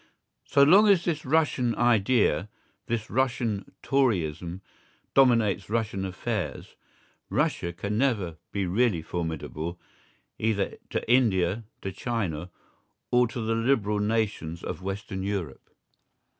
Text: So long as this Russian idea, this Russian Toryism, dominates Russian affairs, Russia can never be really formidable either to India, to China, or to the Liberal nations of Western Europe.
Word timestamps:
So 0.45 0.63
long 0.63 0.87
as 0.87 1.05
this 1.05 1.27
Russian 1.27 1.75
idea, 1.75 2.49
this 2.87 3.07
Russian 3.11 3.71
Toryism, 3.83 4.61
dominates 5.13 5.69
Russian 5.69 6.05
affairs, 6.05 6.75
Russia 7.29 7.71
can 7.71 7.99
never 7.99 8.37
be 8.51 8.65
really 8.65 9.03
formidable 9.03 9.79
either 10.39 10.79
to 10.89 11.07
India, 11.07 11.65
to 11.83 11.91
China, 11.91 12.49
or 13.11 13.27
to 13.27 13.41
the 13.45 13.53
Liberal 13.53 13.99
nations 13.99 14.63
of 14.63 14.81
Western 14.81 15.21
Europe. 15.21 15.69